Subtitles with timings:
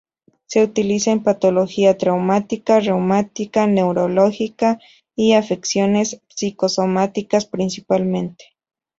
[0.47, 4.79] Se utiliza en patología traumática, reumática, neurológica
[5.15, 8.45] y afecciones psico-somáticas principalmente.